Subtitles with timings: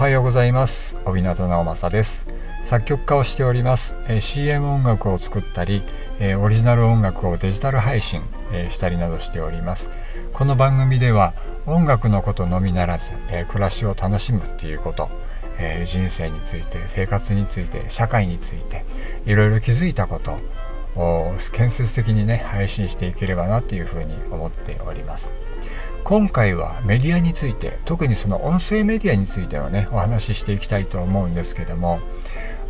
[0.00, 0.96] はようございます。
[1.04, 2.26] 小日向直政です。
[2.64, 5.82] 作曲家をしております、え CM 音楽を作ったり、
[6.18, 9.90] えオリジナル音楽をデジタル配信、えしたりなどしております。
[10.32, 11.34] この番組では
[11.66, 15.10] 音楽のことのみならず、え暮らしを楽しむっていうこと、
[15.58, 18.86] え人生について生活について社会について
[19.26, 20.38] いろいろ気づいたこと
[20.98, 25.30] を建設的にね配信していければなというふうに思っております。
[26.04, 32.00] 今回はメディアについて特にその音声メディアについてはねお話ししていきたいと思うんですけども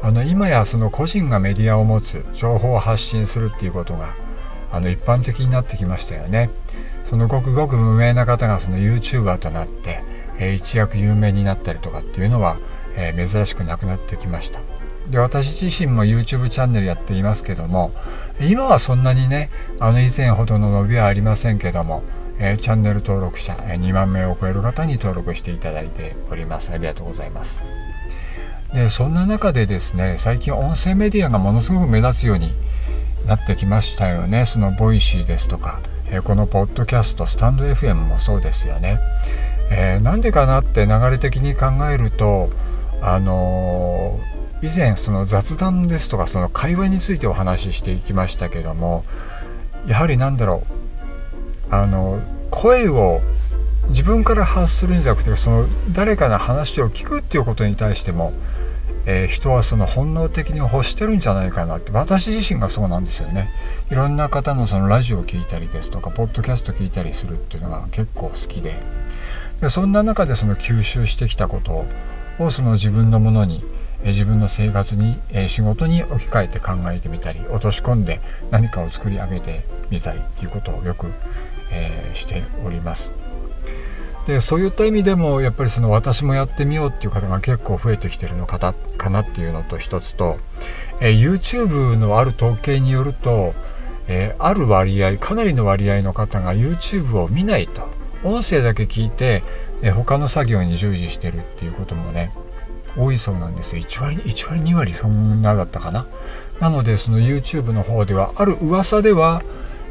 [0.02, 4.14] あの今やその個人がメディアを持つ情報を発信するっていうことが
[4.72, 6.50] あの一般的になってきましたよね。
[7.04, 10.02] そのごくごく無名な方がその YouTuber となって、
[10.38, 12.56] えー、一躍有名になったりとかっていうのは、
[12.94, 14.60] えー、珍しくなくなってきました。
[15.10, 17.90] で私自身も YouTube チャンネルやっていますけども
[18.38, 19.50] 今はそんなにね
[19.80, 22.04] あの以前ほどの伸びはありませんけども
[22.40, 26.72] えチャンネル登録者、え2万名を超える方に登録していただいております。
[26.72, 27.62] ありがとうございます。
[28.72, 32.52] で、そんな中でですね、最近音声メディアがものすごく目立つように
[33.26, 34.46] なってきましたよね。
[34.46, 38.98] その Voicy ですとか、えこのポッドキャスト、スタンド FM もそうですよね。
[39.70, 42.50] えー、なんでかなって流れ的に考えると、
[43.02, 44.20] あの、
[44.62, 49.04] 以前その雑談ですとかその会話についてお話ししていきましたけども
[49.86, 50.64] やはりなんだろ
[51.70, 52.20] うあの
[52.50, 53.20] 声を
[53.88, 58.32] 自分から発するんじゃなくてその誰かの話を聞くっていうことに対しても、
[59.06, 61.90] えー、人はその本能的に欲してるんじゃないかなって。
[61.90, 63.50] 私自身がそうなんですよね。
[63.90, 68.80] いろんな方のそのラジオを聞いたりですとかポッドキャスト聞いたりするっていうのが結構好きで。
[69.60, 71.84] でそんな中でその吸収してきたこと
[72.42, 73.62] をその自分のものに
[74.04, 78.20] 自分の生活に仕事に置き換えて考えてみたり落とし込んで
[78.50, 81.12] 何かを作り上げてみたりっていうことをよく
[81.70, 83.10] えー、しております。
[84.26, 90.38] でそういった意味でもやっぱりその私もやってみようっていう方が結構増えてきてるのかかなっていうのと一つと、
[91.00, 93.54] えー、YouTube のある統計によると、
[94.08, 97.88] えー、ある割合かなりの割合の方が YouTube を見ないと
[98.22, 99.42] 音声だけ聞いて、
[99.82, 102.32] えー、他の作業に従事してるっていうこともね
[102.96, 106.06] 多いそうなんですよ1割1割2割そんなだったかな
[106.60, 109.42] なのでその YouTube の方ではある噂では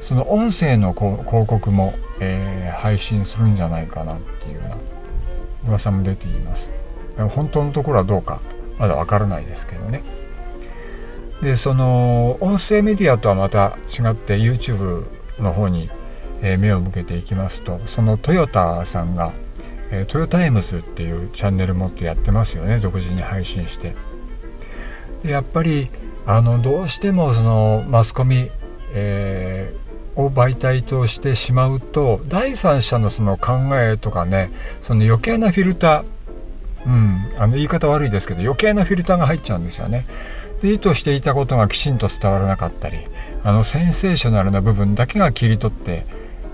[0.02, 4.78] その音声の広告も、えー、配信するんじゃないかなっていうような
[5.68, 6.72] 噂も出ています。
[7.36, 8.40] 本当のところはどうか
[8.78, 10.04] まだわからないですけどね。
[11.42, 15.06] で、その音声メディアとはまた違って YouTube
[15.40, 15.90] の方に、
[16.42, 19.34] え目を向けていきますと、そのトヨタさんが、
[19.92, 23.96] えトヨタイムズっていうチャンネル持ってやってますよね、独自に配信して。
[25.24, 25.90] でやっぱり
[26.26, 28.50] あのどうしてもそのマスコミ、
[28.94, 29.89] えー
[30.26, 36.06] を媒体としてしまうと第三者のその考えとかねその余計なフィルター
[36.86, 40.06] うん、あの言い方悪いですけど余計なフィルターが入っちゃうんですよね。
[40.62, 43.00] で意図していたことがきちんと伝わらなかったり
[43.44, 46.06] あのセンセーショナルな部分だけが切り取って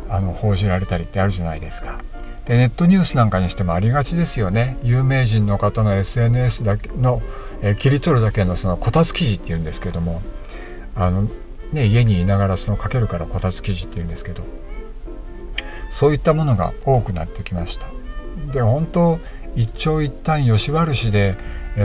[0.09, 1.99] あの報じられたりってあるじゃないですか。
[2.45, 4.77] でネットニュースなんかにしてもありがちですよね。
[4.83, 7.21] 有名人の方の SNS だけの、
[7.61, 10.21] え、切り取るだけのそのこたつ記事っていうんですけども
[10.95, 11.27] あの
[11.71, 14.43] ね、家にいながらそのかけるからこたつ記事っていうんですけど
[15.89, 17.87] そういったものが多くなってきました。
[18.51, 19.19] で本当
[19.55, 21.37] 一長一短吉原市で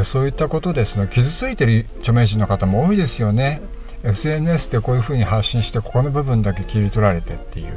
[0.03, 3.61] そういったことでその傷ついてる著名人の方も多いですよね。
[4.03, 7.73] SNS でこういうふうに発信してここの部分だけ切り取られてっていう。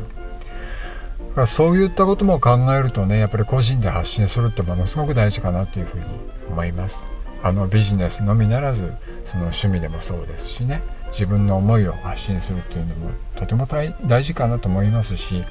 [1.48, 6.04] そういったことも考えるとねやっぱり個人で発信するってものすごく大事かなというふうに
[6.50, 7.04] 思います。
[7.44, 8.94] あのビジネスのみならず
[9.26, 10.82] その趣味でもそうですしね。
[11.12, 13.68] 自分の思いを発信するっていうのもとても
[14.08, 15.44] 大事かなと思いますし。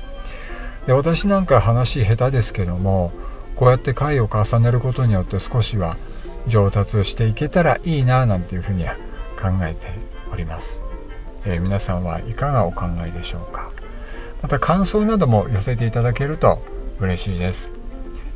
[0.87, 3.13] で私なんか話下手ですけども
[3.55, 5.97] こうやって回を重ねることによって少しは
[6.49, 8.97] 上達していけたらいいななんていうふうには
[9.41, 9.87] 考えて
[10.33, 10.83] おります、
[11.45, 13.71] えー、皆さんはいかがお考えでしょうか。
[14.43, 16.61] また感想なども寄せていただけると
[16.99, 17.71] 嬉しいです、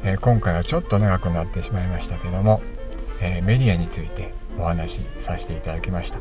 [0.04, 2.62] えー、今回はちょっと長くなってしまいましたけども、
[3.20, 6.18] えー、メディアについてお話しさせていただきました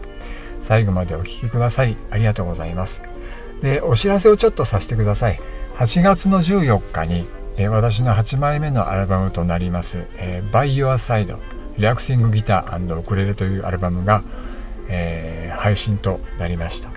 [0.61, 3.01] 最後までお聴きくださりありがとうございます。
[3.61, 5.39] で、お知らせをちょっとさせてください。
[5.75, 7.27] 8月の14日に、
[7.57, 11.37] えー、私の8枚目のアルバムとなります、えー、By Your Side
[11.77, 14.23] リラクシングギターウクレレというアルバムが、
[14.87, 16.89] えー、配信となりました。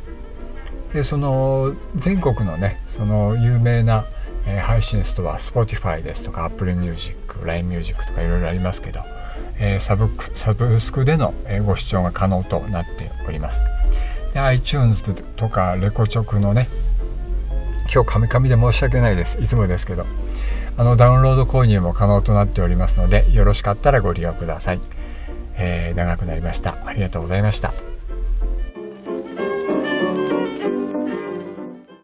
[0.92, 4.06] で、その全国のね、その有名な、
[4.46, 9.00] えー、配信ストア、Spotify ですとか Apple Music、LINE Music とかいろいろありますけど、
[9.60, 11.34] えサブサブスクでの
[11.64, 13.60] ご視聴が可能となっております。
[14.32, 15.02] で iTunes
[15.36, 16.68] とかレコチョクのね
[17.92, 19.40] 今日カミカミで申し訳ないです。
[19.40, 20.06] いつもですけど
[20.76, 24.80] あのダウンロード購入も可能となっておりますのでよろしかったらご利用ください、
[25.56, 26.78] えー、長くなりました。
[26.86, 27.87] ありがとうございました。